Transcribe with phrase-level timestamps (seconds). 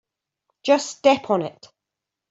[0.63, 1.67] Just step on it.